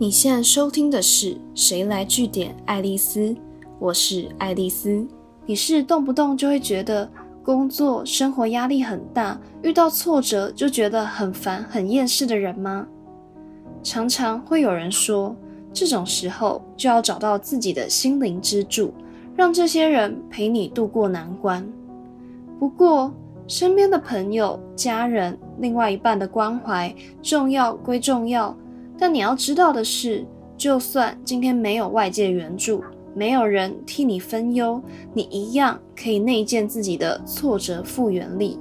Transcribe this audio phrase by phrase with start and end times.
[0.00, 3.20] 你现在收听的是《谁来据点爱丽丝》，
[3.78, 5.06] 我是爱丽丝。
[5.44, 7.06] 你是动不动就会觉得
[7.42, 12.86] 工作生活压力很大，遇到挫折就觉得很烦、很厌世的人吗？
[13.82, 15.36] 常常会有人说，
[15.70, 18.94] 这种时候就要找到自己的心灵支柱，
[19.36, 21.70] 让这些人陪你度过难关。
[22.58, 23.12] 不过，
[23.46, 26.90] 身边的朋友、家人、另外一半的关怀
[27.20, 28.56] 重要归重要。
[29.00, 30.26] 但你要知道的是，
[30.58, 34.78] 就算今天没有外界援助，没有人替你分忧，
[35.14, 38.58] 你一样可以内建自己的挫折复原力。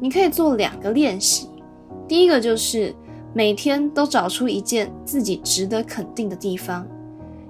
[0.00, 1.46] 你可以做两个练习，
[2.08, 2.94] 第一个就是
[3.34, 6.88] 每天都找出一件自己值得肯定的地方，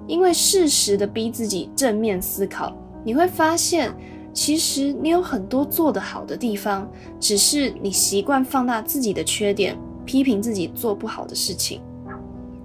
[0.05, 3.89] 因为适时的逼自己正面思考，你会发现，
[4.33, 6.91] 其实你有很多做得好的地方，
[7.21, 11.81] 只是你习惯放大自己的缺点，批评自己做不好的事情。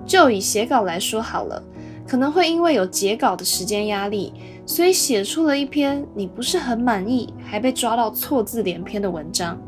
[0.06, 1.62] 就以写稿来说好了，
[2.06, 4.32] 可能会因为有截稿的时间压力，
[4.64, 9.60] 所以写出了一篇你不是很满意，还被抓到错字连篇的文章。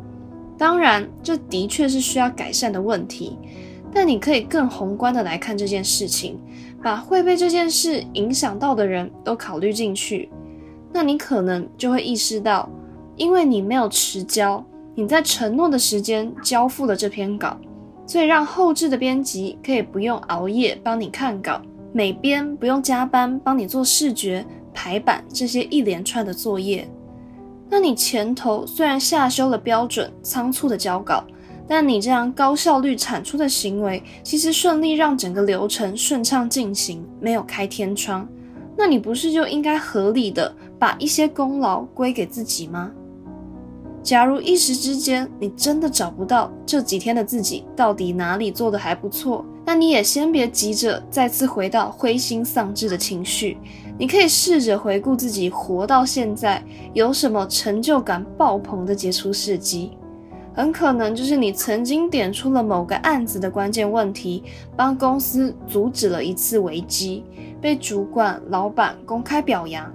[0.56, 3.36] 当然，这的确是需要改善的问题，
[3.92, 6.38] 但你可以更宏观的来看这件事情，
[6.82, 10.28] 把会被这件事影响到的人都考虑进去，
[10.92, 12.68] 那你可能就会意识到，
[13.16, 14.64] 因为你没有迟交，
[14.94, 17.56] 你在承诺的时间交付了这篇稿。
[18.08, 21.60] 所以让后置的编辑可以不用熬夜帮你看稿，
[21.92, 24.42] 美编不用加班帮你做视觉
[24.72, 26.88] 排版这些一连串的作业。
[27.68, 31.22] 那你前头虽然下修了标准，仓促的交稿，
[31.68, 38.26] 但你这样高效率产出的行为，其实顺利让整个流程顺畅进行，没有开天窗。
[38.74, 42.90] 那你不是就应该合理的把一些功劳归给自己吗？
[44.08, 53.58] 假如一时之间你真的找不到这几天的自己到底哪里做的还不错，那你也先别急着再次回到灰心丧志的情绪。
[53.98, 56.64] 你可以试着回顾自己活到现在
[56.94, 59.90] 有什么成就感爆棚的杰出事迹，
[60.54, 64.42] 很可能就是你曾经点出了某个案子的关键问题，
[64.74, 67.22] 帮公司阻止了一次危机，
[67.60, 69.92] 被主管、老板公开表扬。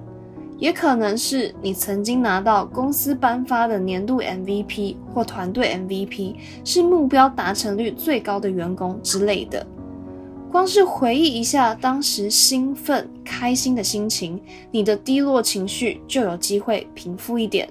[0.63, 9.67] 也可能是你曾经拿到公司颁发的年度 MVP 或团队 MVP，是目标达成率最高的员工之类的。
[10.49, 14.41] 光是回忆一下当时兴奋、开心的心情，
[14.71, 17.67] 你的低落情绪就有机会平复一点。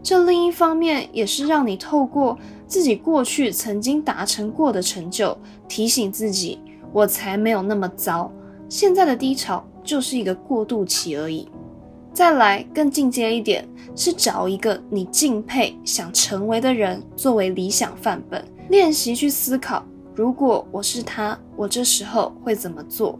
[0.00, 2.38] 这另一方面也是让你透过
[2.68, 6.60] 自己过去曾经达成过的成就，提醒自己，
[6.92, 8.30] 我才没有那么糟。
[8.68, 11.48] 现在的低潮就是一个过渡期而已。
[12.12, 23.18] 再来更进阶一点，是找一个你敬佩、想成为的人作为理想范本，练习去思考：如果我是他，我这时候会怎么做？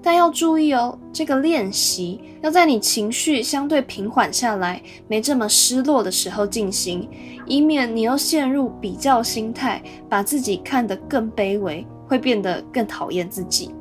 [0.00, 7.08] 但要注意哦，这个练习要在你情绪相对平缓下来、没这么失落的时候进行，
[7.46, 13.74] 以免你又陷入比较心态，把自己看得更卑微，会变得更讨厌自己。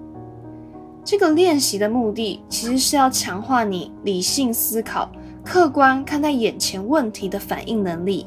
[1.05, 5.11] 这个练习的目的其实是要强化你理性思考、
[5.43, 8.25] 客观看待眼前问题的反应能力。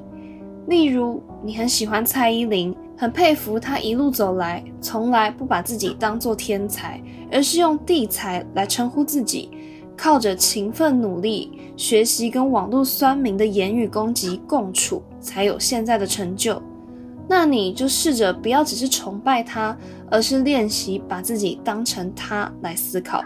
[0.66, 7.00] 例如，你很喜欢蔡依林，很佩服她一路走来，从来不把自己当做天才，
[7.32, 9.50] 而是用地才来称呼自己，
[9.96, 16.60] 靠着勤奋努力、学习跟网络酸民的言语攻击共处，才有现在的成就。
[17.28, 19.76] 那你就试着不要只是崇拜他，
[20.10, 23.24] 而是练习把自己当成他来思考。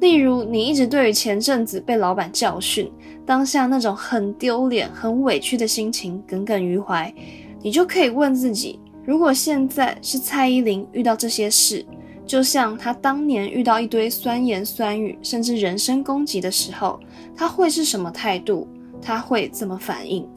[0.00, 2.90] 例如，你一直对于前阵子被老板教训，
[3.24, 7.14] 当下那种很丢脸、很委屈的心情耿耿于怀，
[7.62, 11.86] 你就可以问自己：如果现在是蔡依林遇到这些事，
[12.26, 17.00] 就像她当年遇到一堆酸言酸语，甚至人身攻击的时候，
[17.34, 18.66] 她会是什么态度？
[19.00, 20.28] 她会怎么反应？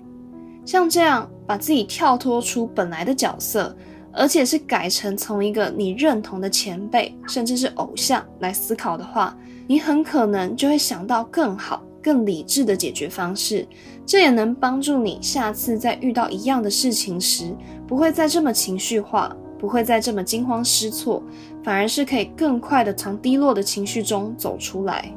[0.68, 3.74] 像这样把自己跳脱出本来的角色，
[4.12, 9.34] 而且是改成从一个你认同的前辈，甚至是偶像来思考的话，
[9.66, 13.66] 你很可能就会想到更好、更理智的解决方式。
[14.06, 17.56] 这也能帮助你下次在遇到一样的事情时，
[17.88, 21.24] 不会再这么情绪化，不会再这么惊慌失措，
[21.64, 25.10] 反而是可以更快的从低落的情绪中走出来。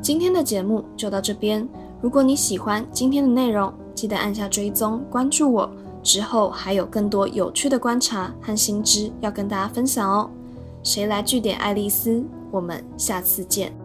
[0.00, 1.68] 今天的节目就到这边，
[2.00, 3.74] 如果你喜欢今天的内容。
[4.02, 5.70] 记得按下追踪关注我，
[6.02, 10.28] 之后还有更多有趣的观察和新知要跟大家分享哦。
[10.82, 12.20] 谁来据点爱丽丝？
[12.50, 13.81] 我们下次见。